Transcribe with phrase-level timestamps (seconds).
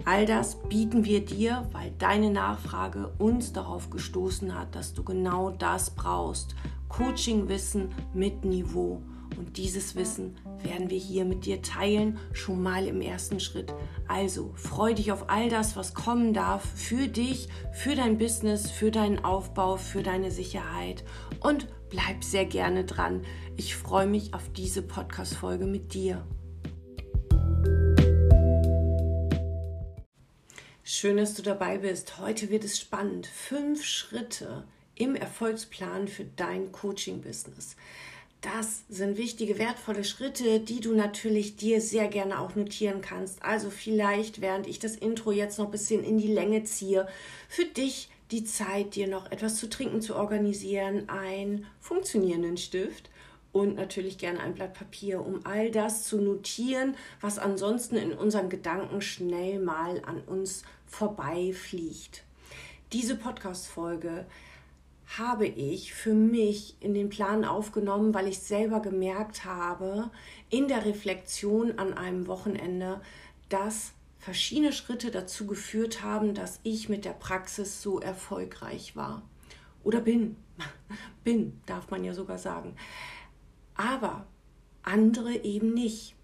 [0.05, 5.51] All das bieten wir dir, weil deine Nachfrage uns darauf gestoßen hat, dass du genau
[5.51, 6.55] das brauchst.
[6.89, 9.03] Coaching-Wissen mit Niveau.
[9.37, 13.75] Und dieses Wissen werden wir hier mit dir teilen, schon mal im ersten Schritt.
[14.09, 18.91] Also freu dich auf all das, was kommen darf für dich, für dein Business, für
[18.91, 21.05] deinen Aufbau, für deine Sicherheit
[21.41, 23.25] und bleib sehr gerne dran.
[23.57, 26.27] Ich freue mich auf diese Podcast-Folge mit dir.
[30.83, 32.19] Schön, dass du dabei bist.
[32.19, 33.27] Heute wird es spannend.
[33.27, 34.65] Fünf Schritte
[34.95, 37.77] im Erfolgsplan für dein Coaching-Business.
[38.55, 43.43] Das sind wichtige, wertvolle Schritte, die du natürlich dir sehr gerne auch notieren kannst.
[43.43, 47.09] Also vielleicht, während ich das Intro jetzt noch ein bisschen in die Länge ziehe,
[47.49, 53.11] für dich die Zeit, dir noch etwas zu trinken zu organisieren, einen funktionierenden Stift
[53.51, 58.49] und natürlich gerne ein Blatt Papier, um all das zu notieren, was ansonsten in unseren
[58.49, 62.23] Gedanken schnell mal an uns vorbeifliegt.
[62.93, 64.25] Diese Podcast-Folge
[65.07, 70.11] habe ich für mich in den Plan aufgenommen, weil ich selber gemerkt habe,
[70.51, 73.01] in der Reflexion an einem Wochenende,
[73.49, 79.23] dass verschiedene Schritte dazu geführt haben, dass ich mit der Praxis so erfolgreich war.
[79.85, 80.37] Oder bin.
[81.25, 82.75] bin, darf man ja sogar sagen.
[83.77, 84.27] Aber
[84.83, 86.17] andere eben nicht.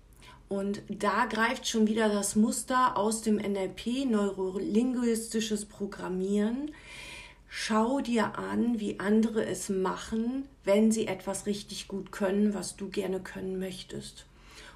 [0.48, 6.72] Und da greift schon wieder das Muster aus dem NLP, neurolinguistisches Programmieren,
[7.54, 12.88] Schau dir an, wie andere es machen, wenn sie etwas richtig gut können, was du
[12.88, 14.24] gerne können möchtest.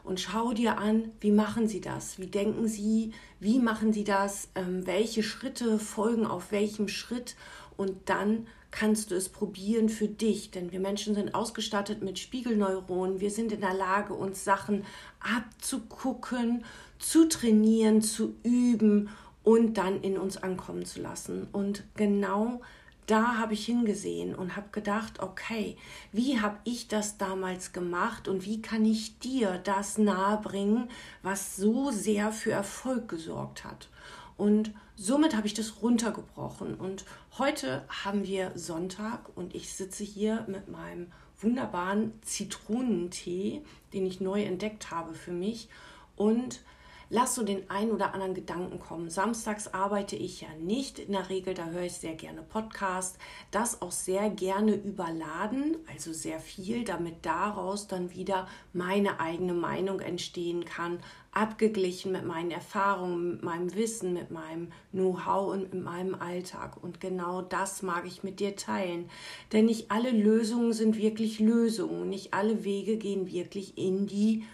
[0.04, 2.18] Und schau dir an, wie machen sie das?
[2.18, 3.12] Wie denken sie?
[3.40, 4.50] Wie machen sie das?
[4.54, 7.34] Ähm, welche Schritte folgen auf welchem Schritt?
[7.78, 13.20] Und dann kannst du es probieren für dich, denn wir Menschen sind ausgestattet mit Spiegelneuronen.
[13.20, 14.84] Wir sind in der Lage, uns Sachen
[15.20, 16.62] abzugucken,
[16.98, 19.08] zu trainieren, zu üben
[19.46, 21.46] und dann in uns ankommen zu lassen.
[21.52, 22.62] Und genau
[23.06, 25.76] da habe ich hingesehen und habe gedacht, okay,
[26.10, 30.90] wie habe ich das damals gemacht und wie kann ich dir das nahebringen,
[31.22, 33.88] was so sehr für Erfolg gesorgt hat.
[34.36, 36.74] Und somit habe ich das runtergebrochen.
[36.74, 37.04] Und
[37.38, 44.42] heute haben wir Sonntag und ich sitze hier mit meinem wunderbaren Zitronentee, den ich neu
[44.42, 45.68] entdeckt habe für mich.
[46.16, 46.62] Und
[47.08, 49.10] lass so den ein oder anderen Gedanken kommen.
[49.10, 53.18] Samstags arbeite ich ja nicht in der Regel, da höre ich sehr gerne Podcast,
[53.50, 60.00] das auch sehr gerne überladen, also sehr viel, damit daraus dann wieder meine eigene Meinung
[60.00, 60.98] entstehen kann,
[61.30, 66.82] abgeglichen mit meinen Erfahrungen, mit meinem Wissen, mit meinem Know-how und mit meinem Alltag.
[66.82, 69.10] Und genau das mag ich mit dir teilen.
[69.52, 74.44] Denn nicht alle Lösungen sind wirklich Lösungen, nicht alle Wege gehen wirklich in die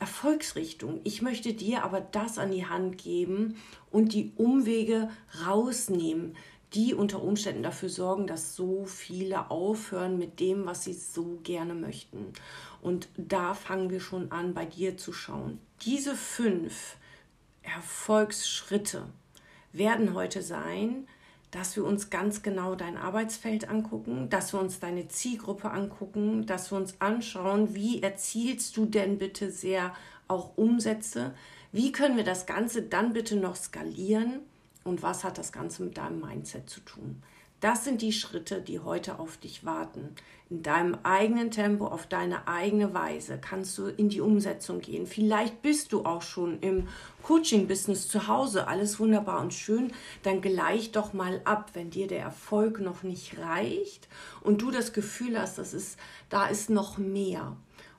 [0.00, 1.00] Erfolgsrichtung.
[1.04, 3.56] Ich möchte dir aber das an die Hand geben
[3.90, 5.10] und die Umwege
[5.46, 6.34] rausnehmen,
[6.72, 11.74] die unter Umständen dafür sorgen, dass so viele aufhören mit dem, was sie so gerne
[11.74, 12.32] möchten.
[12.80, 15.58] Und da fangen wir schon an, bei dir zu schauen.
[15.82, 16.96] Diese fünf
[17.62, 19.06] Erfolgsschritte
[19.72, 21.06] werden heute sein,
[21.50, 26.70] dass wir uns ganz genau dein Arbeitsfeld angucken, dass wir uns deine Zielgruppe angucken, dass
[26.70, 29.94] wir uns anschauen, wie erzielst du denn bitte sehr
[30.28, 31.34] auch Umsätze,
[31.72, 34.40] wie können wir das Ganze dann bitte noch skalieren
[34.84, 37.22] und was hat das Ganze mit deinem Mindset zu tun.
[37.60, 40.14] Das sind die Schritte, die heute auf dich warten.
[40.48, 45.06] In deinem eigenen Tempo, auf deine eigene Weise kannst du in die Umsetzung gehen.
[45.06, 46.88] Vielleicht bist du auch schon im
[47.22, 49.92] Coaching-Business zu Hause, alles wunderbar und schön.
[50.22, 54.08] Dann gleich doch mal ab, wenn dir der Erfolg noch nicht reicht
[54.40, 55.98] und du das Gefühl hast, das ist,
[56.30, 57.56] da ist noch mehr.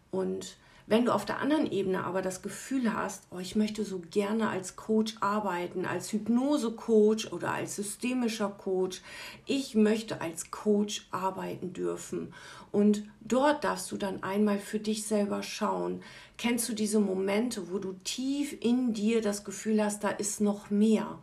[0.10, 0.57] Und
[0.92, 4.50] wenn du auf der anderen Ebene aber das Gefühl hast, oh, ich möchte so gerne
[4.50, 9.02] als Coach arbeiten, als Hypnose-Coach oder als systemischer Coach,
[9.46, 12.34] ich möchte als Coach arbeiten dürfen.
[12.74, 16.04] Und dort darfst du dann einmal für dich selber schauen.
[16.38, 20.72] Kennst du diese Momente, wo du tief in dir das Gefühl hast, da ist noch
[20.72, 21.20] mehr?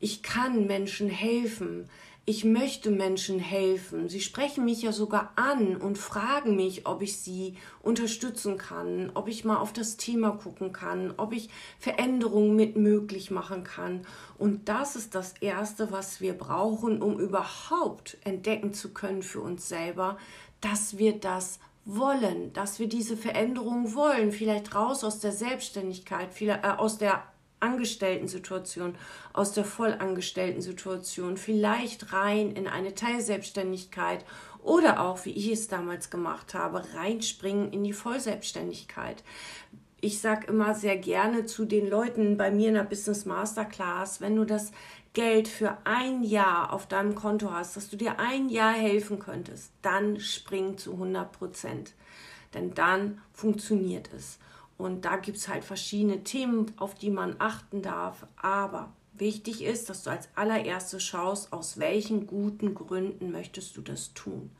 [0.00, 1.90] Ich kann Menschen helfen
[2.24, 4.08] ich möchte Menschen helfen.
[4.08, 9.26] Sie sprechen mich ja sogar an und fragen mich, ob ich sie unterstützen kann, ob
[9.26, 14.06] ich mal auf das Thema gucken kann, ob ich Veränderungen mit möglich machen kann.
[14.38, 19.68] Und das ist das Erste, was wir brauchen, um überhaupt entdecken zu können für uns
[19.68, 20.16] selber,
[20.60, 26.56] dass wir das wollen, dass wir diese Veränderung wollen, vielleicht raus aus der Selbstständigkeit, äh,
[26.76, 27.24] aus der
[27.62, 28.94] Angestellten-Situation,
[29.32, 34.24] aus der Vollangestellten-Situation, vielleicht rein in eine Teilselbstständigkeit
[34.62, 39.24] oder auch, wie ich es damals gemacht habe, reinspringen in die Vollselbstständigkeit.
[40.00, 44.34] Ich sage immer sehr gerne zu den Leuten bei mir in der Business Masterclass, wenn
[44.34, 44.72] du das
[45.12, 49.70] Geld für ein Jahr auf deinem Konto hast, dass du dir ein Jahr helfen könntest,
[49.82, 51.92] dann spring zu 100 Prozent.
[52.54, 54.38] Denn dann funktioniert es.
[54.78, 58.26] Und da gibt es halt verschiedene Themen, auf die man achten darf.
[58.36, 64.14] Aber wichtig ist, dass du als allererstes schaust, aus welchen guten Gründen möchtest du das
[64.14, 64.50] tun.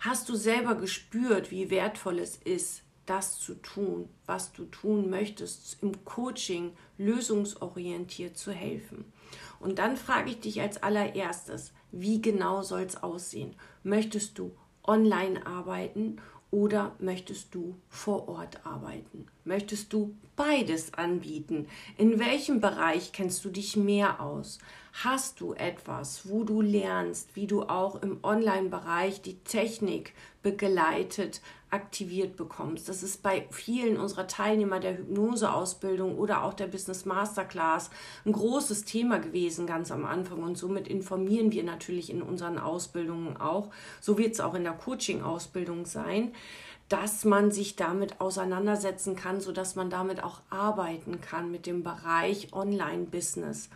[0.00, 5.82] Hast du selber gespürt, wie wertvoll es ist, das zu tun, was du tun möchtest,
[5.82, 9.04] im Coaching lösungsorientiert zu helfen?
[9.60, 13.56] Und dann frage ich dich als allererstes, wie genau soll es aussehen?
[13.82, 14.52] Möchtest du
[14.86, 16.18] online arbeiten
[16.54, 19.26] oder möchtest du vor Ort arbeiten?
[19.42, 21.66] Möchtest du beides anbieten?
[21.98, 24.60] In welchem Bereich kennst du dich mehr aus?
[25.02, 32.36] Hast du etwas, wo du lernst, wie du auch im Online-Bereich die Technik begleitet, aktiviert
[32.36, 32.88] bekommst?
[32.88, 37.90] Das ist bei vielen unserer Teilnehmer der Hypnoseausbildung oder auch der Business Masterclass
[38.24, 43.36] ein großes Thema gewesen ganz am Anfang und somit informieren wir natürlich in unseren Ausbildungen
[43.36, 43.70] auch.
[44.00, 46.32] So wird es auch in der Coaching-Ausbildung sein
[46.90, 52.52] dass man sich damit auseinandersetzen kann, sodass man damit auch arbeiten kann mit dem Bereich
[52.52, 53.70] Online-Business.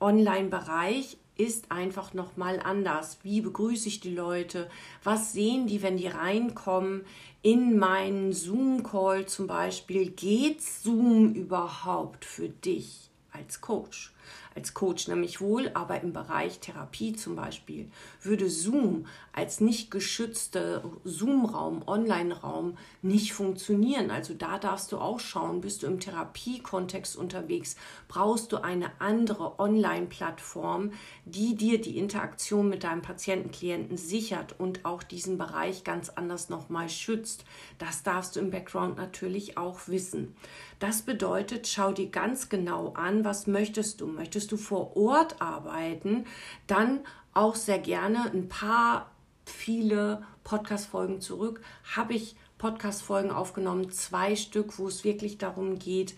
[0.00, 3.18] Online-Bereich ist einfach noch mal anders.
[3.22, 4.70] Wie begrüße ich die Leute?
[5.02, 7.04] Was sehen die, wenn die reinkommen
[7.42, 10.10] in meinen Zoom-Call zum Beispiel?
[10.10, 14.14] Geht Zoom überhaupt für dich als Coach?
[14.54, 17.90] als Coach nämlich wohl, aber im Bereich Therapie zum Beispiel
[18.22, 24.10] würde Zoom als nicht geschützter Zoom-Raum, Online-Raum nicht funktionieren.
[24.10, 27.74] Also da darfst du auch schauen, bist du im Therapiekontext unterwegs,
[28.06, 30.92] brauchst du eine andere Online-Plattform,
[31.24, 36.48] die dir die Interaktion mit deinem Patienten, Klienten sichert und auch diesen Bereich ganz anders
[36.48, 37.44] nochmal schützt.
[37.78, 40.36] Das darfst du im Background natürlich auch wissen.
[40.78, 44.06] Das bedeutet, schau dir ganz genau an, was möchtest du.
[44.06, 46.24] Möchtest du vor Ort arbeiten,
[46.68, 47.00] dann
[47.32, 49.10] auch sehr gerne ein paar
[49.44, 51.60] viele Podcast-Folgen zurück.
[51.96, 56.14] Habe ich Podcast-Folgen aufgenommen, zwei Stück, wo es wirklich darum geht,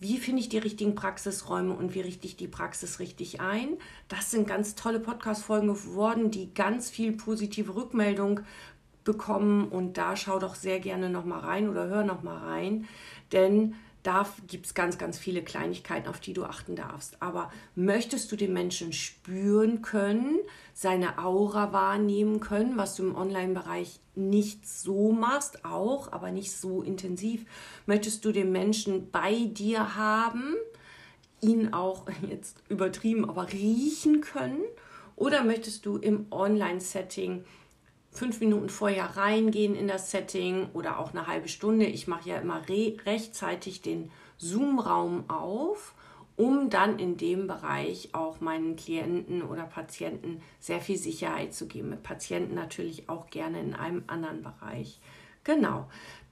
[0.00, 3.78] wie finde ich die richtigen Praxisräume und wie richte ich die Praxis richtig ein.
[4.08, 8.40] Das sind ganz tolle Podcast-Folgen geworden, die ganz viel positive Rückmeldung
[9.04, 9.68] bekommen.
[9.68, 12.86] Und da schau doch sehr gerne nochmal rein oder hör nochmal rein,
[13.32, 17.20] denn da gibt es ganz, ganz viele Kleinigkeiten, auf die du achten darfst.
[17.22, 20.38] Aber möchtest du den Menschen spüren können,
[20.74, 26.82] seine Aura wahrnehmen können, was du im Online-Bereich nicht so machst, auch, aber nicht so
[26.82, 27.46] intensiv,
[27.86, 30.54] möchtest du den Menschen bei dir haben,
[31.40, 34.60] ihn auch jetzt übertrieben, aber riechen können?
[35.16, 37.42] Oder möchtest du im Online-Setting
[38.14, 41.84] fünf Minuten vorher reingehen in das Setting oder auch eine halbe Stunde.
[41.84, 45.94] Ich mache ja immer re rechtzeitig den Zoom-Raum auf,
[46.36, 51.90] um dann in dem Bereich auch meinen Klienten oder Patienten sehr viel Sicherheit zu geben.
[51.90, 55.00] Mit Patienten natürlich auch gerne in einem anderen Bereich.
[55.42, 55.88] Genau,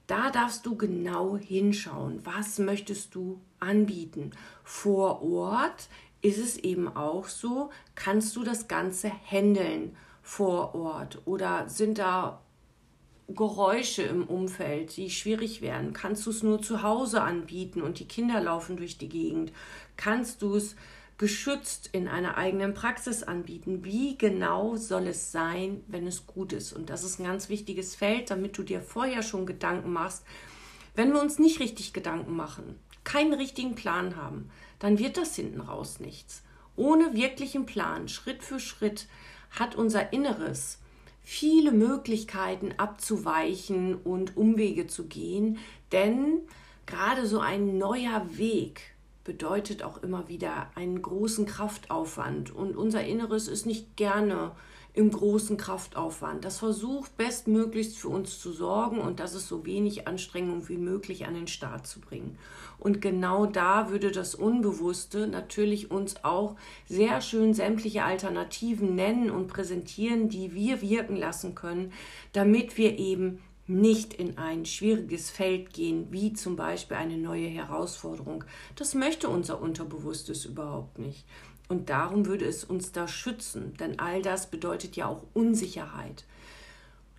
[0.07, 2.21] da darfst du genau hinschauen.
[2.23, 4.31] Was möchtest du anbieten?
[4.63, 5.89] Vor Ort
[6.21, 12.41] ist es eben auch so, kannst du das Ganze handeln vor Ort oder sind da
[13.27, 15.93] Geräusche im Umfeld, die schwierig werden?
[15.93, 19.51] Kannst du es nur zu Hause anbieten und die Kinder laufen durch die Gegend?
[19.97, 20.75] Kannst du es
[21.17, 23.83] geschützt in einer eigenen Praxis anbieten?
[23.83, 26.73] Wie genau soll es sein, wenn es gut ist?
[26.73, 30.25] Und das ist ein ganz wichtiges Feld, damit du dir vorher schon Gedanken machst.
[30.95, 34.49] Wenn wir uns nicht richtig Gedanken machen, keinen richtigen Plan haben,
[34.79, 36.43] dann wird das hinten raus nichts.
[36.75, 39.07] Ohne wirklichen Plan, Schritt für Schritt,
[39.53, 40.79] hat unser Inneres
[41.23, 45.57] viele Möglichkeiten abzuweichen und Umwege zu gehen,
[45.91, 46.41] denn
[46.85, 48.93] gerade so ein neuer Weg
[49.23, 52.53] bedeutet auch immer wieder einen großen Kraftaufwand.
[52.53, 54.51] Und unser Inneres ist nicht gerne
[54.93, 56.45] im großen Kraftaufwand.
[56.45, 61.25] Das versucht bestmöglichst für uns zu sorgen und das ist so wenig Anstrengung wie möglich
[61.25, 62.37] an den Start zu bringen.
[62.77, 66.55] Und genau da würde das Unbewusste natürlich uns auch
[66.87, 71.91] sehr schön sämtliche Alternativen nennen und präsentieren, die wir wirken lassen können,
[72.33, 78.43] damit wir eben nicht in ein schwieriges Feld gehen, wie zum Beispiel eine neue Herausforderung.
[78.75, 81.25] Das möchte unser Unterbewusstes überhaupt nicht.
[81.69, 86.25] Und darum würde es uns da schützen, denn all das bedeutet ja auch Unsicherheit.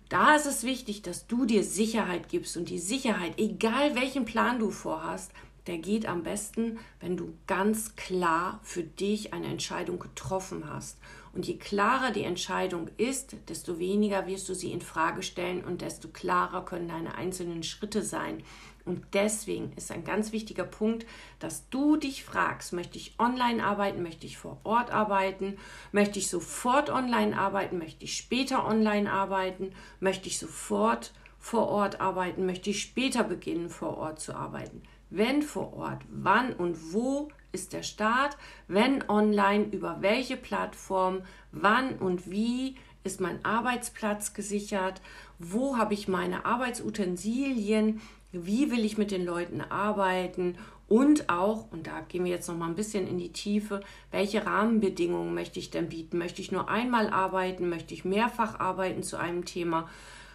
[0.09, 4.59] Da ist es wichtig, dass du dir Sicherheit gibst und die Sicherheit, egal welchen Plan
[4.59, 5.31] du vorhast,
[5.67, 10.99] der geht am besten, wenn du ganz klar für dich eine Entscheidung getroffen hast.
[11.33, 15.81] Und je klarer die Entscheidung ist, desto weniger wirst du sie in Frage stellen und
[15.81, 18.43] desto klarer können deine einzelnen Schritte sein.
[18.85, 21.07] Und deswegen ist ein ganz wichtiger Punkt,
[21.39, 25.57] dass du dich fragst, möchte ich online arbeiten, möchte ich vor Ort arbeiten,
[25.91, 31.99] möchte ich sofort online arbeiten, möchte ich später online arbeiten, möchte ich sofort vor Ort
[31.99, 34.83] arbeiten, möchte ich später beginnen, vor Ort zu arbeiten.
[35.09, 38.37] Wenn vor Ort, wann und wo ist der Start?
[38.67, 45.01] Wenn online, über welche Plattform, wann und wie ist mein Arbeitsplatz gesichert?
[45.39, 48.01] Wo habe ich meine Arbeitsutensilien?
[48.43, 52.57] Wie will ich mit den Leuten arbeiten und auch, und da gehen wir jetzt noch
[52.57, 56.17] mal ein bisschen in die Tiefe, welche Rahmenbedingungen möchte ich denn bieten?
[56.17, 57.69] Möchte ich nur einmal arbeiten?
[57.69, 59.89] Möchte ich mehrfach arbeiten zu einem Thema?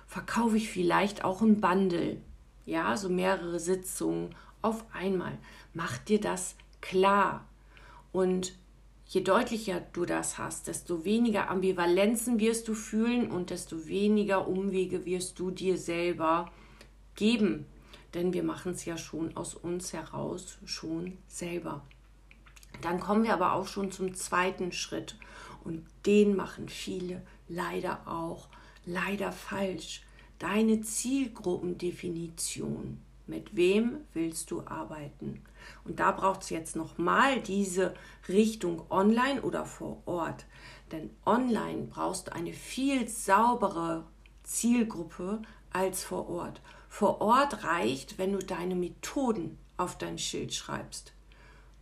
[0.06, 2.20] Verkaufe ich vielleicht auch ein Bundle?
[2.66, 5.38] Ja, so mehrere Sitzungen auf einmal.
[5.72, 7.46] Mach dir das klar.
[8.10, 8.54] Und
[9.06, 15.06] je deutlicher du das hast, desto weniger Ambivalenzen wirst du fühlen und desto weniger Umwege
[15.06, 16.50] wirst du dir selber
[17.14, 17.66] geben
[18.14, 21.82] denn wir machen es ja schon aus uns heraus, schon selber.
[22.82, 25.16] Dann kommen wir aber auch schon zum zweiten Schritt
[25.64, 28.48] und den machen viele leider auch,
[28.86, 30.02] leider falsch.
[30.38, 33.02] Deine Zielgruppendefinition.
[33.26, 35.42] Mit wem willst du arbeiten?
[35.84, 37.94] Und da braucht es jetzt nochmal diese
[38.28, 40.46] Richtung online oder vor Ort.
[40.90, 44.02] Denn online brauchst du eine viel saubere
[44.42, 46.60] Zielgruppe als vor Ort.
[46.90, 51.14] Vor Ort reicht, wenn du deine Methoden auf dein Schild schreibst.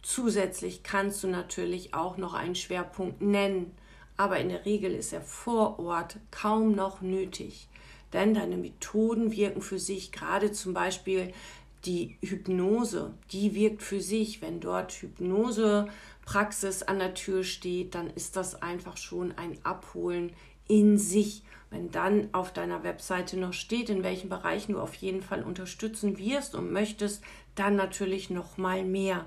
[0.02, 3.72] Zusätzlich kannst du natürlich auch noch einen Schwerpunkt nennen,
[4.16, 7.68] aber in der Regel ist er vor Ort kaum noch nötig,
[8.12, 11.32] denn deine Methoden wirken für sich, gerade zum Beispiel
[11.84, 14.42] die Hypnose, die wirkt für sich.
[14.42, 20.32] Wenn dort Hypnosepraxis an der Tür steht, dann ist das einfach schon ein Abholen
[20.68, 21.42] in sich.
[21.70, 26.18] Wenn dann auf deiner Webseite noch steht, in welchen Bereichen du auf jeden Fall unterstützen
[26.18, 27.22] wirst und möchtest,
[27.54, 29.26] dann natürlich noch mal mehr.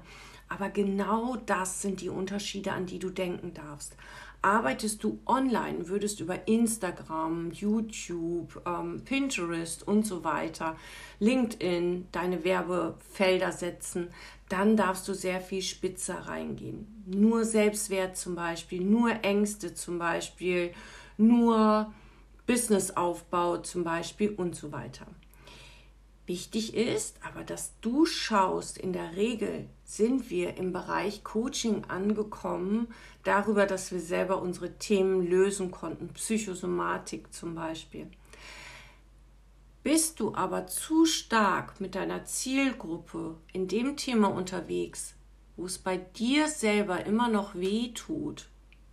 [0.49, 3.95] Aber genau das sind die Unterschiede, an die du denken darfst.
[4.41, 10.75] Arbeitest du online, würdest über Instagram, YouTube, ähm, Pinterest und so weiter,
[11.19, 14.09] LinkedIn deine Werbefelder setzen,
[14.49, 17.03] dann darfst du sehr viel spitzer reingehen.
[17.05, 20.73] Nur Selbstwert zum Beispiel, nur Ängste zum Beispiel,
[21.17, 21.93] nur
[22.45, 25.05] Businessaufbau zum Beispiel und so weiter.
[26.27, 32.87] Wichtig ist aber, dass du schaust, in der Regel sind wir im Bereich Coaching angekommen,
[33.23, 38.07] darüber, dass wir selber unsere Themen lösen konnten, Psychosomatik zum Beispiel.
[39.83, 45.15] Bist du aber zu stark mit deiner Zielgruppe in dem Thema unterwegs,
[45.57, 48.47] wo es bei dir selber immer noch weh tut,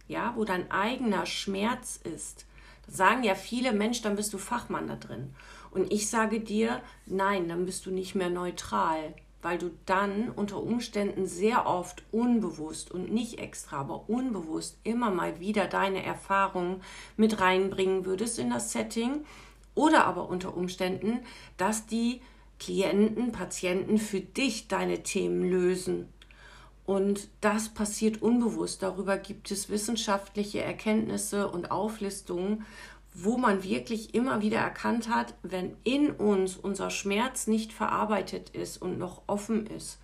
[0.08, 2.46] ja, wo dein eigener Schmerz ist,
[2.88, 5.34] sagen ja viele, Mensch, dann bist du Fachmann da drin.
[5.70, 10.62] Und ich sage dir, nein, dann bist du nicht mehr neutral, weil du dann unter
[10.62, 16.82] Umständen sehr oft unbewusst und nicht extra, aber unbewusst immer mal wieder deine Erfahrungen
[17.16, 19.24] mit reinbringen würdest in das Setting
[19.74, 21.20] oder aber unter Umständen,
[21.56, 22.20] dass die
[22.58, 26.12] Klienten, Patienten für dich deine Themen lösen
[26.88, 28.82] Und das passiert unbewusst.
[28.82, 32.64] Darüber gibt es wissenschaftliche Erkenntnisse und Auflistungen,
[33.12, 38.80] wo man wirklich immer wieder erkannt hat, wenn in uns unser Schmerz nicht verarbeitet ist
[38.80, 39.98] und noch offen ist,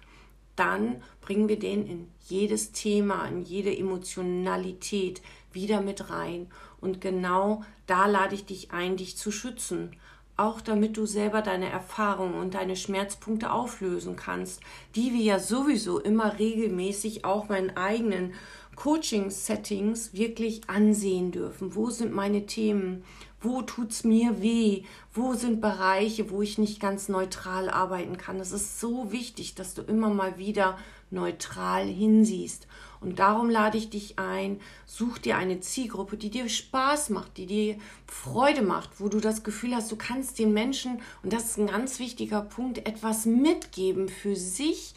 [0.56, 5.22] dann bringen wir den in jedes Thema, in jede Emotionalität
[5.52, 6.50] wieder mit rein.
[6.82, 9.96] Und genau da lade ich dich ein, dich zu schützen.
[10.36, 14.60] Auch damit du selber deine Erfahrungen und deine Schmerzpunkte auflösen kannst,
[14.96, 18.34] die wir ja sowieso immer regelmäßig auch meinen eigenen
[18.74, 21.76] Coaching-Settings wirklich ansehen dürfen.
[21.76, 23.04] Wo sind meine Themen?
[23.40, 24.82] Wo tut es mir weh?
[25.12, 28.40] Wo sind Bereiche, wo ich nicht ganz neutral arbeiten kann?
[28.40, 30.78] Es ist so wichtig, dass du immer mal wieder
[31.10, 32.66] neutral hinsiehst.
[33.04, 37.46] Und darum lade ich dich ein, such dir eine Zielgruppe, die dir Spaß macht, die
[37.46, 41.58] dir Freude macht, wo du das Gefühl hast, du kannst den Menschen, und das ist
[41.58, 44.94] ein ganz wichtiger Punkt, etwas mitgeben für sich,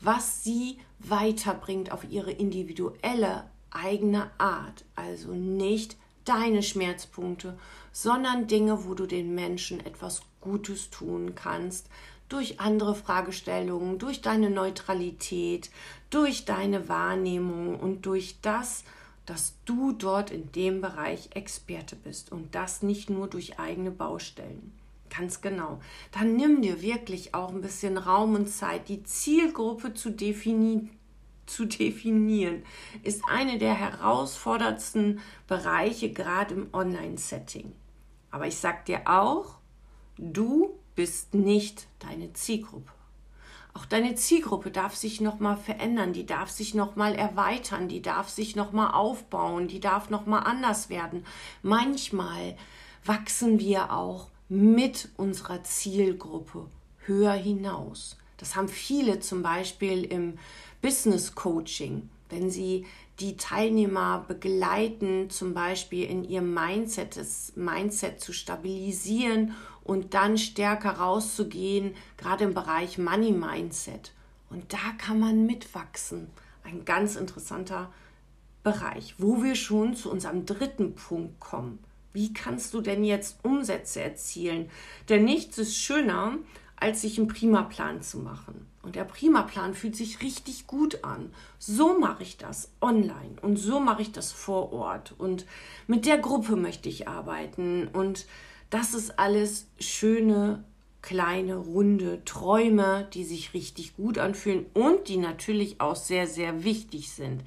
[0.00, 4.84] was sie weiterbringt auf ihre individuelle eigene Art.
[4.96, 7.56] Also nicht deine Schmerzpunkte,
[7.92, 11.88] sondern Dinge, wo du den Menschen etwas Gutes tun kannst,
[12.28, 15.70] durch andere Fragestellungen, durch deine Neutralität,
[16.10, 18.84] durch deine Wahrnehmung und durch das,
[19.26, 24.72] dass du dort in dem Bereich Experte bist und das nicht nur durch eigene Baustellen.
[25.10, 25.80] Ganz genau.
[26.12, 30.88] Dann nimm dir wirklich auch ein bisschen Raum und Zeit, die Zielgruppe zu, defini
[31.46, 32.64] zu definieren.
[33.02, 37.72] Ist eine der herausforderndsten Bereiche, gerade im Online-Setting.
[38.30, 39.58] Aber ich sag dir auch,
[40.18, 42.95] du bist nicht deine Zielgruppe.
[43.76, 48.00] Auch deine Zielgruppe darf sich noch mal verändern, die darf sich noch mal erweitern, die
[48.00, 51.26] darf sich noch mal aufbauen, die darf noch mal anders werden.
[51.60, 52.56] Manchmal
[53.04, 56.70] wachsen wir auch mit unserer Zielgruppe
[57.04, 58.16] höher hinaus.
[58.38, 60.38] Das haben viele zum Beispiel im
[60.80, 62.86] Business Coaching, wenn sie
[63.20, 69.54] die Teilnehmer begleiten, zum Beispiel in ihrem Mindset, das Mindset zu stabilisieren
[69.86, 74.12] und dann stärker rauszugehen, gerade im Bereich Money Mindset.
[74.50, 76.28] Und da kann man mitwachsen.
[76.64, 77.92] Ein ganz interessanter
[78.62, 81.78] Bereich, wo wir schon zu unserem dritten Punkt kommen.
[82.12, 84.70] Wie kannst du denn jetzt Umsätze erzielen?
[85.08, 86.38] Denn nichts ist schöner,
[86.74, 88.66] als sich einen Primaplan zu machen.
[88.82, 91.32] Und der Primaplan fühlt sich richtig gut an.
[91.58, 95.14] So mache ich das online und so mache ich das vor Ort.
[95.18, 95.46] Und
[95.86, 97.88] mit der Gruppe möchte ich arbeiten.
[97.88, 98.26] Und
[98.70, 100.64] das ist alles schöne,
[101.02, 107.10] kleine, runde Träume, die sich richtig gut anfühlen und die natürlich auch sehr, sehr wichtig
[107.10, 107.42] sind.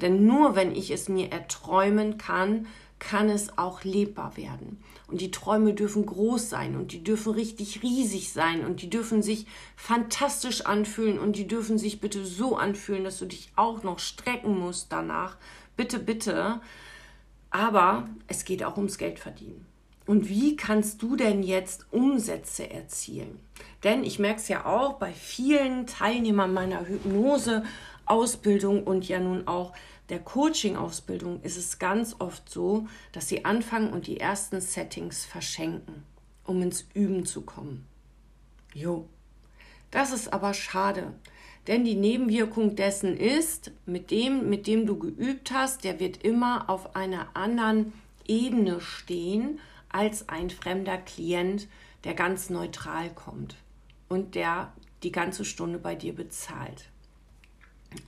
[0.00, 2.66] Denn nur wenn ich es mir erträumen kann,
[2.98, 4.82] kann es auch lebbar werden.
[5.06, 9.22] Und die Träume dürfen groß sein und die dürfen richtig riesig sein und die dürfen
[9.22, 13.98] sich fantastisch anfühlen und die dürfen sich bitte so anfühlen, dass du dich auch noch
[13.98, 15.36] strecken musst danach.
[15.76, 16.60] Bitte, bitte.
[17.50, 19.66] Aber es geht auch ums Geld verdienen.
[20.06, 23.40] Und wie kannst du denn jetzt Umsätze erzielen?
[23.84, 29.72] Denn ich merke es ja auch bei vielen Teilnehmern meiner Hypnose-Ausbildung und ja nun auch
[30.10, 36.02] der Coaching-Ausbildung ist es ganz oft so, dass sie anfangen und die ersten Settings verschenken,
[36.44, 37.86] um ins Üben zu kommen.
[38.74, 39.08] Jo,
[39.90, 41.14] das ist aber schade,
[41.66, 46.68] denn die Nebenwirkung dessen ist, mit dem, mit dem du geübt hast, der wird immer
[46.68, 47.94] auf einer anderen
[48.26, 49.58] Ebene stehen
[49.94, 51.68] als ein fremder Klient,
[52.02, 53.56] der ganz neutral kommt
[54.08, 54.72] und der
[55.04, 56.90] die ganze Stunde bei dir bezahlt.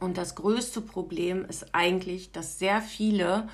[0.00, 3.48] Und das größte Problem ist eigentlich, dass sehr viele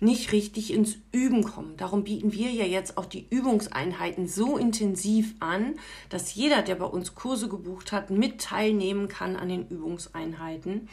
[0.00, 1.78] nicht richtig ins Üben kommen.
[1.78, 5.74] Darum bieten wir ja jetzt auch die Übungseinheiten so intensiv an,
[6.10, 10.88] dass jeder, der bei uns Kurse gebucht hat, mit teilnehmen kann an den Übungseinheiten,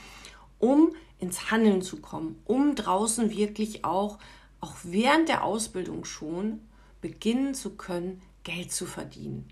[0.60, 4.18] um ins Handeln zu kommen, um draußen wirklich auch,
[4.62, 6.62] auch während der Ausbildung schon
[7.06, 9.48] beginnen zu können, Geld zu verdienen.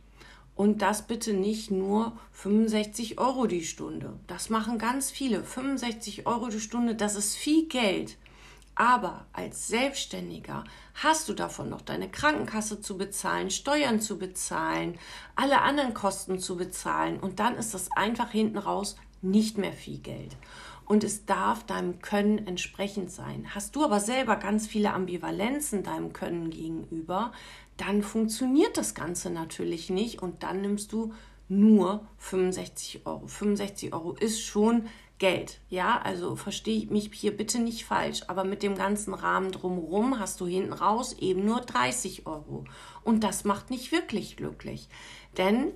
[0.55, 4.19] Und das bitte nicht nur 65 Euro die Stunde.
[4.25, 5.43] Das machen ganz viele.
[5.43, 8.17] 65 Euro die Stunde, das ist viel Geld.
[8.73, 10.63] Aber als Selbstständiger
[10.95, 14.97] hast du davon noch deine Krankenkasse zu bezahlen, Steuern zu bezahlen,
[15.35, 17.19] alle anderen Kosten zu bezahlen.
[17.19, 20.35] Und dann ist das einfach hinten raus nicht mehr viel Geld.
[20.85, 23.47] Und es darf deinem Können entsprechend sein.
[23.55, 27.31] Hast du aber selber ganz viele Ambivalenzen deinem Können gegenüber,
[27.77, 31.13] dann funktioniert das Ganze natürlich nicht und dann nimmst du
[31.49, 33.27] nur 65 Euro.
[33.27, 34.87] 65 Euro ist schon
[35.19, 35.59] Geld.
[35.69, 40.19] Ja, also verstehe ich mich hier bitte nicht falsch, aber mit dem ganzen Rahmen drumherum
[40.19, 42.65] hast du hinten raus eben nur 30 Euro.
[43.03, 44.89] Und das macht nicht wirklich glücklich.
[45.37, 45.71] Denn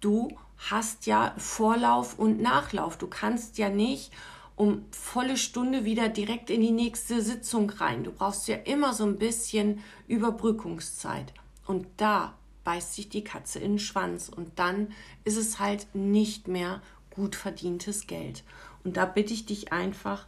[0.00, 0.28] du
[0.70, 2.98] hast ja Vorlauf und Nachlauf.
[2.98, 4.12] Du kannst ja nicht
[4.56, 8.04] um volle Stunde wieder direkt in die nächste Sitzung rein.
[8.04, 11.32] Du brauchst ja immer so ein bisschen Überbrückungszeit.
[11.66, 12.34] Und da
[12.64, 14.92] beißt sich die Katze in den Schwanz und dann
[15.24, 18.44] ist es halt nicht mehr gut verdientes Geld.
[18.84, 20.26] Und da bitte ich dich einfach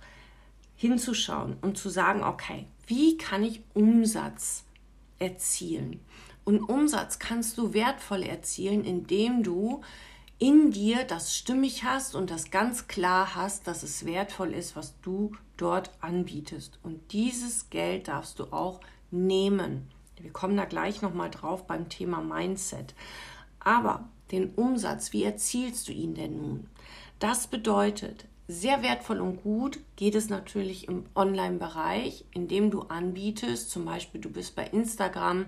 [0.76, 4.64] hinzuschauen und zu sagen, okay, wie kann ich Umsatz
[5.18, 6.00] erzielen?
[6.44, 9.80] Und Umsatz kannst du wertvoll erzielen, indem du
[10.38, 14.94] in dir das stimmig hast und das ganz klar hast, dass es wertvoll ist, was
[15.00, 16.78] du dort anbietest.
[16.82, 19.88] Und dieses Geld darfst du auch nehmen.
[20.20, 22.94] Wir kommen da gleich nochmal drauf beim Thema Mindset.
[23.60, 26.68] Aber den Umsatz, wie erzielst du ihn denn nun?
[27.18, 33.86] Das bedeutet, sehr wertvoll und gut geht es natürlich im Online-Bereich, indem du anbietest, zum
[33.86, 35.46] Beispiel du bist bei Instagram,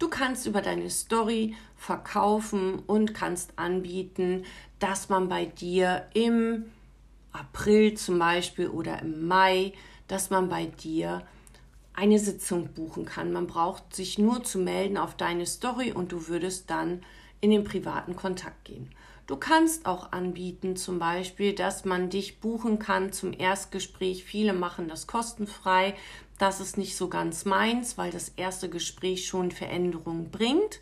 [0.00, 4.44] du kannst über deine Story verkaufen und kannst anbieten,
[4.80, 6.64] dass man bei dir im
[7.32, 9.72] April zum Beispiel oder im Mai,
[10.08, 11.22] dass man bei dir
[11.92, 13.32] eine Sitzung buchen kann.
[13.32, 17.02] Man braucht sich nur zu melden auf deine Story und du würdest dann
[17.40, 18.90] in den privaten Kontakt gehen.
[19.30, 24.24] Du kannst auch anbieten, zum Beispiel, dass man dich buchen kann zum Erstgespräch.
[24.24, 25.94] Viele machen das kostenfrei.
[26.38, 30.80] Das ist nicht so ganz meins, weil das erste Gespräch schon Veränderungen bringt.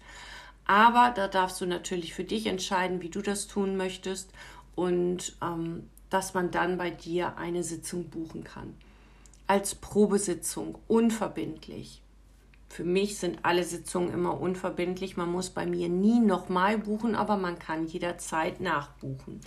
[0.65, 4.31] Aber da darfst du natürlich für dich entscheiden, wie du das tun möchtest
[4.75, 8.75] und ähm, dass man dann bei dir eine Sitzung buchen kann.
[9.47, 12.01] Als Probesitzung, unverbindlich.
[12.69, 15.17] Für mich sind alle Sitzungen immer unverbindlich.
[15.17, 19.41] Man muss bei mir nie nochmal buchen, aber man kann jederzeit nachbuchen.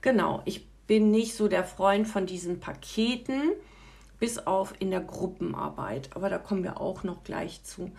[0.00, 3.52] Genau, ich bin nicht so der Freund von diesen Paketen,
[4.18, 6.10] bis auf in der Gruppenarbeit.
[6.14, 7.90] Aber da kommen wir auch noch gleich zu.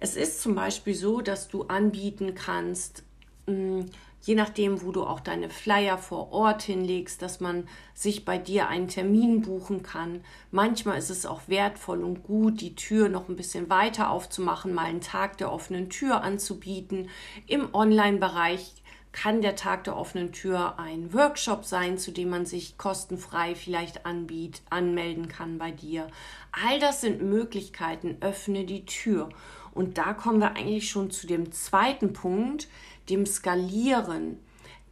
[0.00, 3.04] Es ist zum Beispiel so, dass du anbieten kannst,
[3.46, 3.86] mh,
[4.20, 8.68] je nachdem, wo du auch deine Flyer vor Ort hinlegst, dass man sich bei dir
[8.68, 10.22] einen Termin buchen kann.
[10.50, 14.86] Manchmal ist es auch wertvoll und gut, die Tür noch ein bisschen weiter aufzumachen, mal
[14.86, 17.08] einen Tag der offenen Tür anzubieten.
[17.46, 18.74] Im Online-Bereich
[19.12, 24.06] kann der Tag der offenen Tür ein Workshop sein, zu dem man sich kostenfrei vielleicht
[24.06, 26.08] anbiet, anmelden kann bei dir.
[26.52, 29.30] All das sind Möglichkeiten, öffne die Tür.
[29.72, 32.68] Und da kommen wir eigentlich schon zu dem zweiten Punkt,
[33.08, 34.38] dem Skalieren.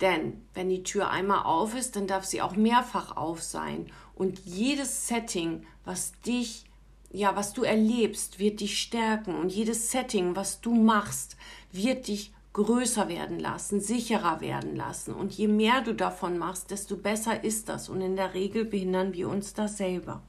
[0.00, 3.90] Denn wenn die Tür einmal auf ist, dann darf sie auch mehrfach auf sein.
[4.14, 6.64] Und jedes Setting, was dich,
[7.10, 9.34] ja, was du erlebst, wird dich stärken.
[9.34, 11.36] Und jedes Setting, was du machst,
[11.72, 15.14] wird dich größer werden lassen, sicherer werden lassen.
[15.14, 17.88] Und je mehr du davon machst, desto besser ist das.
[17.88, 20.22] Und in der Regel behindern wir uns das selber.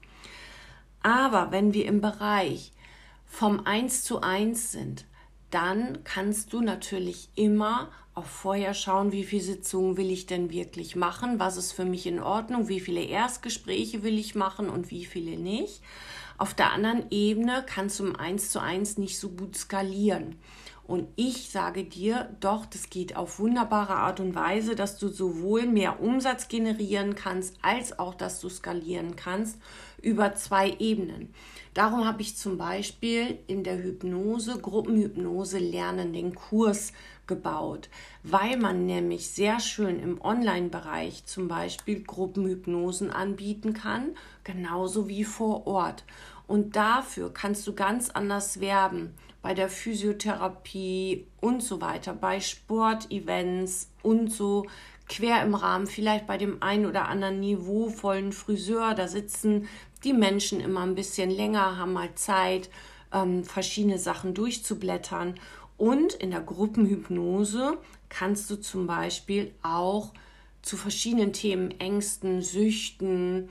[1.02, 2.74] Aber wenn wir im Bereich
[3.26, 5.06] vom Eins zu eins sind,
[5.50, 10.96] dann kannst du natürlich immer auch vorher schauen, wie viele Sitzungen will ich denn wirklich
[10.96, 15.06] machen, was ist für mich in Ordnung, wie viele Erstgespräche will ich machen und wie
[15.06, 15.82] viele nicht.
[16.40, 20.36] Auf der anderen Ebene kannst du im Eins zu eins nicht so gut skalieren.
[20.88, 25.66] Und ich sage dir, doch, das geht auf wunderbare Art und Weise, dass du sowohl
[25.66, 29.60] mehr Umsatz generieren kannst, als auch, dass du skalieren kannst
[30.02, 31.34] über zwei Ebenen.
[31.74, 36.94] Darum habe ich zum Beispiel in der Hypnose, Gruppenhypnose lernen, den Kurs
[37.28, 37.90] gebaut,
[38.24, 45.68] weil man nämlich sehr schön im Online-Bereich zum Beispiel Gruppenhypnosen anbieten kann, genauso wie vor
[45.68, 46.06] Ort.
[46.48, 49.14] Und dafür kannst du ganz anders werben
[49.48, 54.66] bei der Physiotherapie und so weiter, bei Sportevents und so
[55.08, 59.70] quer im Rahmen, vielleicht bei dem einen oder anderen niveauvollen Friseur, da sitzen
[60.04, 62.70] die Menschen immer ein bisschen länger, haben mal Zeit,
[63.14, 65.36] ähm, verschiedene Sachen durchzublättern.
[65.78, 67.78] Und in der Gruppenhypnose
[68.10, 70.12] kannst du zum Beispiel auch
[70.62, 73.48] zu verschiedenen Themen, Ängsten, Süchten,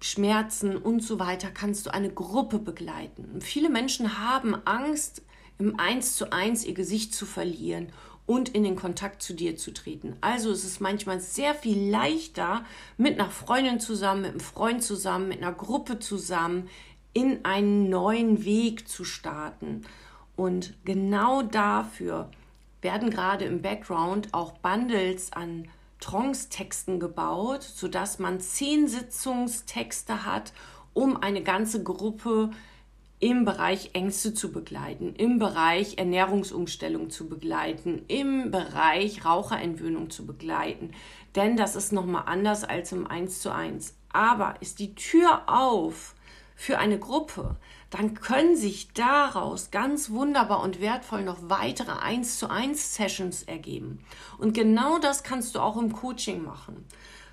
[0.00, 3.40] Schmerzen und so weiter kannst du eine Gruppe begleiten.
[3.40, 5.22] Viele Menschen haben Angst,
[5.58, 7.88] im Eins zu eins ihr Gesicht zu verlieren
[8.26, 10.14] und in den Kontakt zu dir zu treten.
[10.20, 12.64] Also ist es manchmal sehr viel leichter,
[12.96, 16.68] mit einer Freundin zusammen, mit einem Freund zusammen, mit einer Gruppe zusammen
[17.12, 19.82] in einen neuen Weg zu starten.
[20.36, 22.30] Und genau dafür
[22.82, 25.68] werden gerade im Background auch Bundles an
[26.00, 30.52] Trance-Texten gebaut, sodass man zehn Sitzungstexte hat,
[30.94, 32.50] um eine ganze Gruppe
[33.20, 40.92] im Bereich Ängste zu begleiten, im Bereich Ernährungsumstellung zu begleiten, im Bereich Raucherentwöhnung zu begleiten.
[41.34, 43.96] Denn das ist nochmal anders als im 1 zu 1.
[44.12, 46.14] Aber ist die Tür auf
[46.54, 47.56] für eine Gruppe,
[47.90, 54.00] dann können sich daraus ganz wunderbar und wertvoll noch weitere 1 zu 1 Sessions ergeben.
[54.36, 56.84] Und genau das kannst du auch im Coaching machen.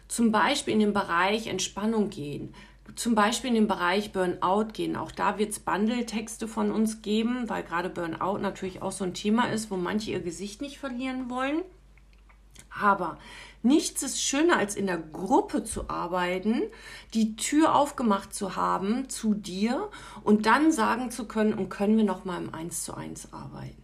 [0.07, 2.53] zum Beispiel in den Bereich Entspannung gehen,
[2.95, 4.95] zum Beispiel in den Bereich Burnout gehen.
[4.95, 9.13] Auch da wird es Bundle-Texte von uns geben, weil gerade Burnout natürlich auch so ein
[9.13, 11.63] Thema ist, wo manche ihr Gesicht nicht verlieren wollen.
[12.79, 13.17] Aber
[13.65, 16.61] nichts ist schöner, als in der Gruppe zu arbeiten,
[17.13, 19.89] die Tür aufgemacht zu haben zu dir
[20.23, 23.83] und dann sagen zu können, und können wir noch mal im 1 zu 1 arbeiten.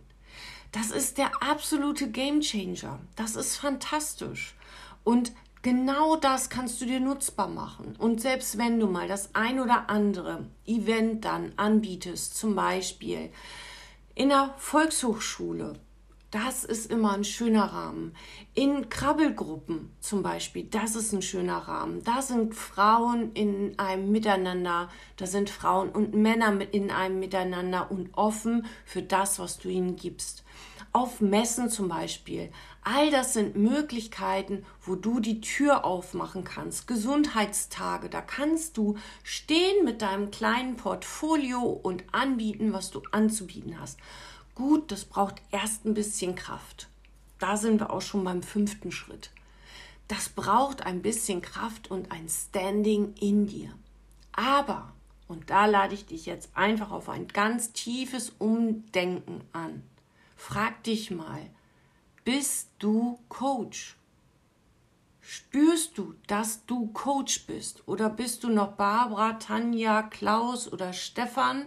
[0.72, 3.00] Das ist der absolute Game Changer.
[3.18, 4.56] Das ist fantastisch.
[5.04, 7.96] Und genau das kannst du dir nutzbar machen.
[7.98, 13.32] Und selbst wenn du mal das ein oder andere Event dann anbietest, zum Beispiel
[14.16, 15.74] in der Volkshochschule,
[16.32, 18.16] das ist immer ein schöner Rahmen.
[18.54, 22.04] In Krabbelgruppen zum Beispiel, das ist ein schöner Rahmen.
[22.04, 28.12] Da sind Frauen in einem Miteinander, da sind Frauen und Männer in einem Miteinander und
[28.14, 30.46] offen für das, was du ihnen gibst.
[30.94, 32.50] Auf Messen zum Beispiel.
[32.82, 36.88] All das sind Möglichkeiten, wo du die Tür aufmachen kannst.
[36.88, 44.00] Gesundheitstage, da kannst du stehen mit deinem kleinen Portfolio und anbieten, was du anzubieten hast.
[44.62, 46.88] Gut, das braucht erst ein bisschen Kraft.
[47.40, 49.32] Da sind wir auch schon beim fünften Schritt.
[50.08, 53.74] Das braucht ein bisschen Kraft und ein Standing in dir.
[54.34, 54.94] Aber,
[55.28, 59.82] und da lade ich dich jetzt einfach auf ein ganz tiefes Umdenken an.
[60.38, 61.42] Frag dich mal,
[62.24, 63.98] bist du Coach?
[65.22, 67.82] Spürst du, dass du Coach bist?
[67.88, 71.66] Oder bist du noch Barbara, Tanja, Klaus oder Stefan,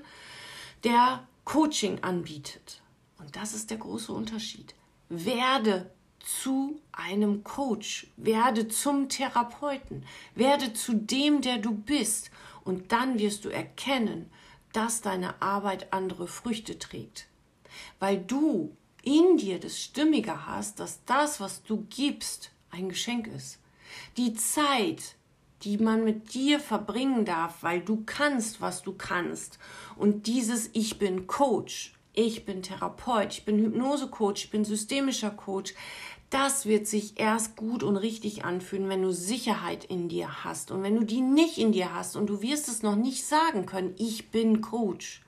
[0.84, 2.83] der Coaching anbietet.
[3.24, 4.74] Und das ist der große Unterschied.
[5.08, 12.30] Werde zu einem Coach, werde zum Therapeuten, werde zu dem, der du bist.
[12.64, 14.30] Und dann wirst du erkennen,
[14.74, 17.28] dass deine Arbeit andere Früchte trägt.
[17.98, 23.58] Weil du in dir das Stimmige hast, dass das, was du gibst, ein Geschenk ist.
[24.18, 25.16] Die Zeit,
[25.62, 29.58] die man mit dir verbringen darf, weil du kannst, was du kannst.
[29.96, 35.74] Und dieses Ich bin Coach, ich bin Therapeut, ich bin Hypnosecoach, ich bin systemischer Coach,
[36.30, 40.70] das wird sich erst gut und richtig anfühlen, wenn du Sicherheit in dir hast.
[40.70, 43.66] Und wenn du die nicht in dir hast und du wirst es noch nicht sagen
[43.66, 45.22] können, ich bin Coach,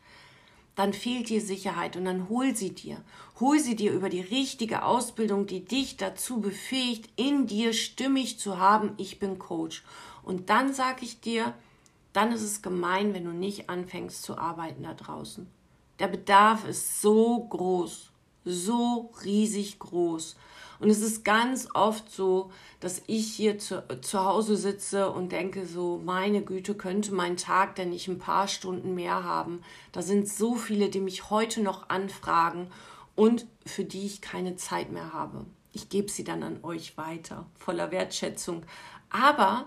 [0.75, 3.03] dann fehlt dir Sicherheit und dann hol sie dir.
[3.41, 8.59] Hol sie dir über die richtige Ausbildung, die dich dazu befähigt, in dir stimmig zu
[8.59, 9.85] haben, ich bin Coach.
[10.23, 11.55] Und dann sage ich dir,
[12.13, 15.47] dann ist es gemein, wenn du nicht anfängst zu arbeiten da draußen.
[15.99, 18.11] Der Bedarf ist so groß,
[18.45, 20.37] so riesig groß.
[20.79, 25.67] Und es ist ganz oft so, dass ich hier zu, zu Hause sitze und denke
[25.67, 29.63] so, meine Güte, könnte mein Tag denn nicht ein paar Stunden mehr haben.
[29.93, 32.71] Da sind so viele, die mich heute noch anfragen
[33.15, 35.47] und für die ich keine Zeit mehr habe.
[35.73, 38.63] Ich gebe sie dann an euch weiter, voller Wertschätzung.
[39.11, 39.67] Aber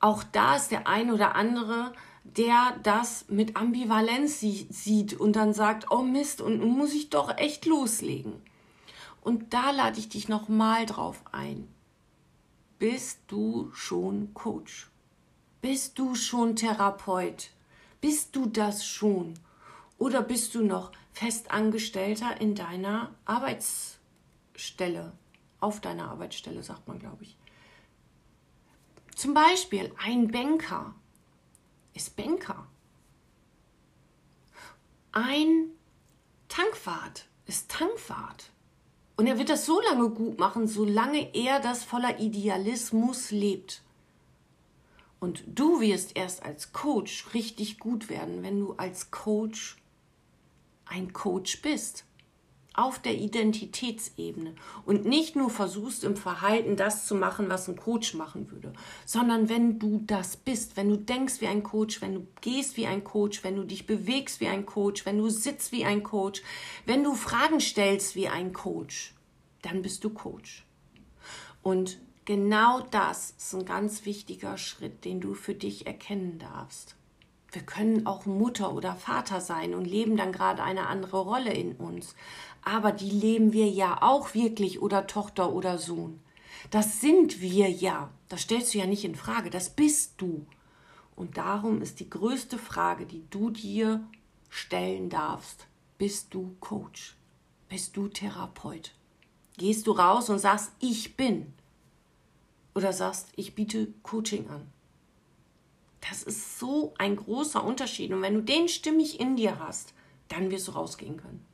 [0.00, 1.92] auch da ist der ein oder andere,
[2.24, 7.36] der das mit Ambivalenz sieht und dann sagt, oh Mist, und nun muss ich doch
[7.36, 8.34] echt loslegen.
[9.20, 11.68] Und da lade ich dich nochmal drauf ein.
[12.78, 14.90] Bist du schon Coach?
[15.60, 17.50] Bist du schon Therapeut?
[18.00, 19.34] Bist du das schon?
[19.98, 25.12] Oder bist du noch Festangestellter in deiner Arbeitsstelle?
[25.60, 27.36] Auf deiner Arbeitsstelle, sagt man, glaube ich.
[29.14, 30.96] Zum Beispiel ein Banker
[31.94, 32.66] ist Banker.
[35.12, 35.70] Ein
[36.48, 38.50] Tankwart ist Tankwart.
[39.16, 43.82] Und er wird das so lange gut machen, solange er das voller Idealismus lebt.
[45.20, 49.76] Und du wirst erst als Coach richtig gut werden, wenn du als Coach
[50.86, 52.04] ein Coach bist
[52.74, 54.54] auf der Identitätsebene
[54.86, 58.72] und nicht nur versuchst im Verhalten das zu machen, was ein Coach machen würde,
[59.04, 62.86] sondern wenn du das bist, wenn du denkst wie ein Coach, wenn du gehst wie
[62.86, 66.42] ein Coach, wenn du dich bewegst wie ein Coach, wenn du sitzt wie ein Coach,
[66.86, 69.14] wenn du Fragen stellst wie ein Coach,
[69.60, 70.64] dann bist du Coach.
[71.62, 76.96] Und genau das ist ein ganz wichtiger Schritt, den du für dich erkennen darfst.
[77.52, 81.72] Wir können auch Mutter oder Vater sein und leben dann gerade eine andere Rolle in
[81.72, 82.14] uns
[82.62, 86.20] aber die leben wir ja auch wirklich oder Tochter oder Sohn.
[86.70, 88.10] Das sind wir ja.
[88.28, 89.50] Das stellst du ja nicht in Frage.
[89.50, 90.46] Das bist du.
[91.16, 94.06] Und darum ist die größte Frage, die du dir
[94.48, 95.66] stellen darfst,
[95.98, 97.16] bist du Coach?
[97.68, 98.94] Bist du Therapeut?
[99.58, 101.52] Gehst du raus und sagst, ich bin?
[102.74, 104.66] Oder sagst, ich biete Coaching an?
[106.08, 108.12] Das ist so ein großer Unterschied.
[108.12, 109.94] Und wenn du den stimmig in dir hast,
[110.28, 111.44] dann wirst du rausgehen können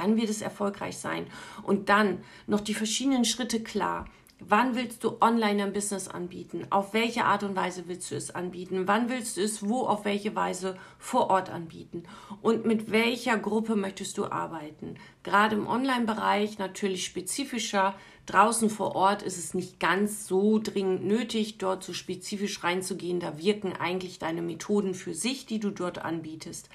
[0.00, 1.26] dann wird es erfolgreich sein.
[1.62, 4.06] Und dann noch die verschiedenen Schritte klar.
[4.42, 6.66] Wann willst du online ein Business anbieten?
[6.70, 8.88] Auf welche Art und Weise willst du es anbieten?
[8.88, 12.04] Wann willst du es wo auf welche Weise vor Ort anbieten?
[12.40, 14.94] Und mit welcher Gruppe möchtest du arbeiten?
[15.22, 17.94] Gerade im Online-Bereich natürlich spezifischer.
[18.24, 23.20] Draußen vor Ort ist es nicht ganz so dringend nötig, dort so spezifisch reinzugehen.
[23.20, 26.70] Da wirken eigentlich deine Methoden für sich, die du dort anbietest.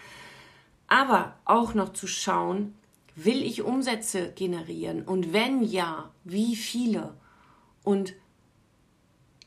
[0.87, 2.75] Aber auch noch zu schauen,
[3.15, 5.03] will ich Umsätze generieren?
[5.03, 7.15] Und wenn ja, wie viele?
[7.83, 8.13] Und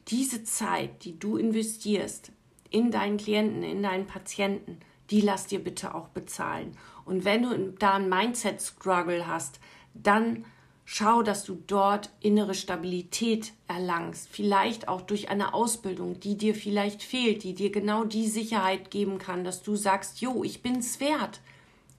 [0.09, 2.33] diese Zeit, die du investierst
[2.71, 4.79] in deinen Klienten, in deinen Patienten,
[5.11, 6.77] die lass dir bitte auch bezahlen.
[7.05, 9.61] Und wenn du da ein Mindset-Struggle hast,
[9.95, 10.45] dann
[10.85, 14.29] schau, dass du dort innere Stabilität erlangst.
[14.31, 19.19] Vielleicht auch durch eine Ausbildung, die dir vielleicht fehlt, die dir genau die Sicherheit geben
[19.19, 21.41] kann, dass du sagst, jo, ich bin's wert.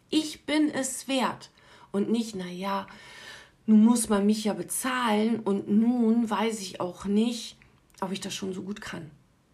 [0.09, 1.51] Ich bin es wert.
[1.91, 2.87] Und nicht, na ja,
[3.65, 7.57] nun muss man mich ja bezahlen und nun weiß ich auch nicht,
[8.01, 9.11] ob ich das schon so gut kann.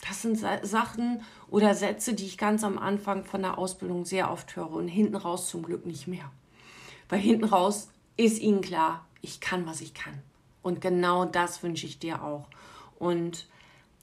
[0.07, 4.55] Das sind Sachen oder Sätze, die ich ganz am Anfang von der Ausbildung sehr oft
[4.55, 6.31] höre und hinten raus zum Glück nicht mehr.
[7.09, 10.21] Weil hinten raus ist ihnen klar, ich kann, was ich kann.
[10.61, 12.47] Und genau das wünsche ich dir auch.
[12.99, 13.47] Und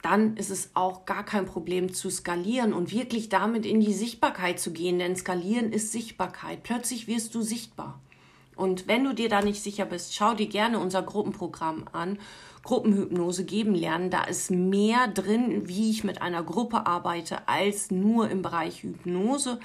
[0.01, 4.59] dann ist es auch gar kein Problem zu skalieren und wirklich damit in die Sichtbarkeit
[4.59, 6.63] zu gehen, denn skalieren ist Sichtbarkeit.
[6.63, 7.99] Plötzlich wirst du sichtbar.
[8.55, 12.19] Und wenn du dir da nicht sicher bist, schau dir gerne unser Gruppenprogramm an.
[12.63, 14.09] Gruppenhypnose geben lernen.
[14.09, 19.59] Da ist mehr drin, wie ich mit einer Gruppe arbeite, als nur im Bereich Hypnose.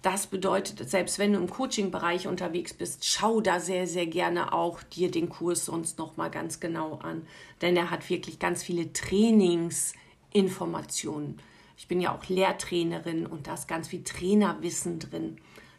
[0.00, 4.80] Das bedeutet, selbst wenn du im Coaching-Bereich unterwegs bist, schau da sehr, sehr gerne auch
[4.84, 7.26] dir den Kurs sonst nochmal ganz genau an.
[7.60, 11.40] Denn er hat wirklich ganz viele Trainingsinformationen.
[11.76, 15.38] Ich bin ja auch Lehrtrainerin und da ist ganz viel Trainerwissen drin.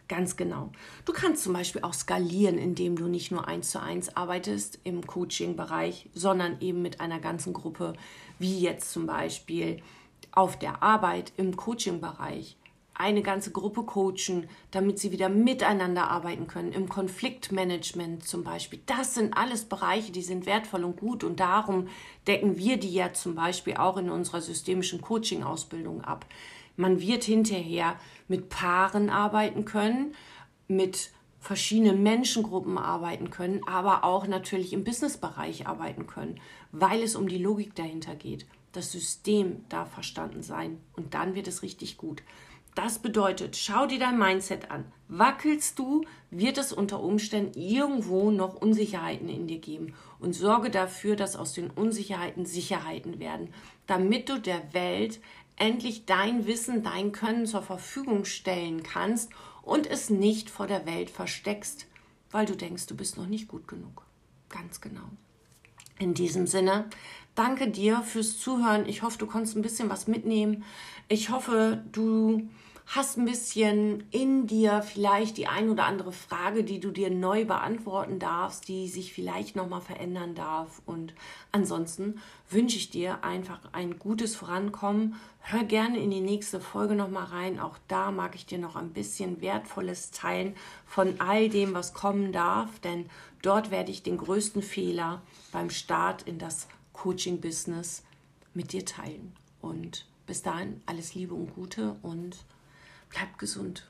[0.10, 0.72] Ganz genau.
[1.06, 5.06] Du kannst zum Beispiel auch skalieren, indem du nicht nur eins zu eins arbeitest im
[5.06, 7.94] Coaching-Bereich, sondern eben mit einer ganzen Gruppe,
[8.40, 9.84] wie jetzt zum Beispiel
[10.32, 12.58] auf der Arbeit im Coaching-Bereich
[12.96, 18.82] eine ganze Gruppe coachen, damit sie wieder miteinander arbeiten können, im Konfliktmanagement zum Beispiel.
[18.88, 21.88] Das sind alles Bereiche, die sind wertvoll und gut und darum
[22.28, 26.26] decken wir die ja zum Beispiel auch in unserer systemischen Coaching-Ausbildung ab.
[26.80, 30.16] Man wird hinterher mit Paaren arbeiten können,
[30.70, 36.40] mit verschiedenen Menschengruppen arbeiten können, aber auch natürlich im Businessbereich arbeiten können,
[36.72, 38.46] weil es um die Logik dahinter geht.
[38.72, 42.24] Das System darf verstanden sein und dann wird es richtig gut.
[42.76, 44.86] Das bedeutet, schau dir dein Mindset an.
[45.10, 49.96] Wackelst du, wird es unter Umständen irgendwo noch Unsicherheiten in dir geben.
[50.20, 53.50] Und sorge dafür, dass aus den Unsicherheiten Sicherheiten werden,
[53.86, 55.20] damit du der Welt
[55.60, 59.30] endlich dein Wissen, dein Können zur Verfügung stellen kannst
[59.62, 61.86] und es nicht vor der Welt versteckst,
[62.32, 64.04] weil du denkst, du bist noch nicht gut genug.
[64.50, 65.08] Ganz genau.
[66.00, 66.90] In diesem Sinne,
[67.36, 68.88] danke dir fürs Zuhören.
[68.88, 70.64] Ich hoffe, du konntest ein bisschen was mitnehmen.
[71.08, 72.50] Ich hoffe, du
[72.96, 77.46] hast ein bisschen in dir vielleicht die ein oder andere Frage, die du dir neu
[77.46, 80.82] beantworten darfst, die sich vielleicht nochmal verändern darf.
[80.88, 81.14] Und
[81.52, 85.18] ansonsten wünsche ich dir einfach ein gutes Vorankommen.
[85.42, 87.60] Hör gerne in die nächste Folge nochmal rein.
[87.60, 90.56] Auch da mag ich dir noch ein bisschen Wertvolles teilen
[90.88, 93.06] von all dem, was kommen darf, denn
[93.44, 95.22] dort werde ich den größten Fehler
[95.52, 98.02] beim Start in das Coaching-Business
[98.56, 99.36] mit dir teilen.
[99.62, 102.46] Und bis dahin alles Liebe und Gute und
[103.10, 103.90] Bleib gesund.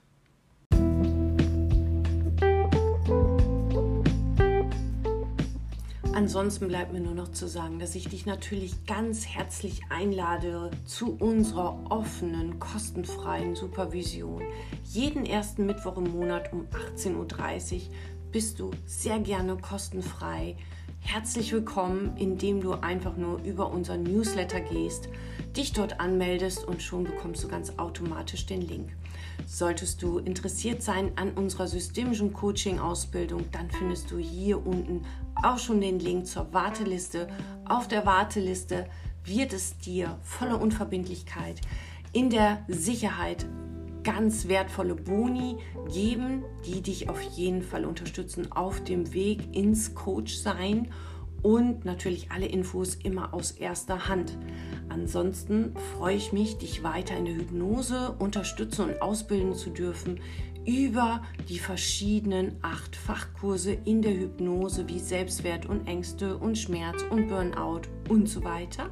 [6.20, 11.16] Ansonsten bleibt mir nur noch zu sagen, dass ich dich natürlich ganz herzlich einlade zu
[11.18, 14.42] unserer offenen, kostenfreien Supervision.
[14.84, 17.82] Jeden ersten Mittwoch im Monat um 18.30 Uhr
[18.34, 20.58] bist du sehr gerne kostenfrei.
[21.02, 25.10] Herzlich willkommen, indem du einfach nur über unser Newsletter gehst,
[25.58, 28.90] dich dort anmeldest und schon bekommst du ganz automatisch den Link.
[29.48, 35.82] Solltest du interessiert sein an unserer systemischen Coaching-Ausbildung, dann findest du hier unten auch schon
[35.82, 37.28] den Link zur Warteliste.
[37.66, 38.86] Auf der Warteliste
[39.24, 41.62] wird es dir voller Unverbindlichkeit
[42.14, 43.46] in der Sicherheit
[44.14, 45.58] ganz wertvolle Boni
[45.94, 50.88] geben, die dich auf jeden Fall unterstützen auf dem Weg ins Coach sein
[51.44, 54.36] und natürlich alle Infos immer aus erster Hand.
[54.90, 60.20] Ansonsten freue ich mich, dich weiter in der Hypnose unterstützen und ausbilden zu dürfen
[60.70, 67.28] über die verschiedenen acht Fachkurse in der Hypnose wie Selbstwert und Ängste und Schmerz und
[67.28, 68.92] Burnout und so weiter,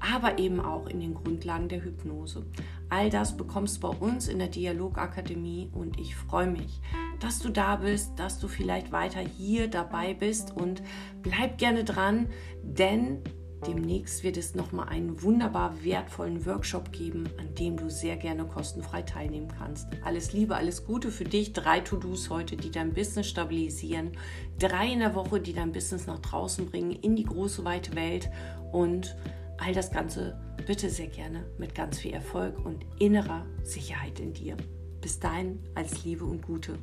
[0.00, 2.44] aber eben auch in den Grundlagen der Hypnose.
[2.88, 6.80] All das bekommst du bei uns in der Dialogakademie und ich freue mich,
[7.20, 10.82] dass du da bist, dass du vielleicht weiter hier dabei bist und
[11.22, 12.26] bleib gerne dran,
[12.64, 13.22] denn
[13.66, 19.02] demnächst wird es nochmal einen wunderbar wertvollen Workshop geben, an dem du sehr gerne kostenfrei
[19.02, 19.86] teilnehmen kannst.
[20.04, 21.52] Alles Liebe, alles Gute für dich.
[21.52, 24.12] Drei To-Dos heute, die dein Business stabilisieren.
[24.58, 28.30] Drei in der Woche, die dein Business nach draußen bringen, in die große, weite Welt.
[28.72, 29.16] Und
[29.58, 34.56] all das Ganze bitte sehr gerne mit ganz viel Erfolg und innerer Sicherheit in dir.
[35.00, 36.78] Bis dahin, als Liebe und Gute.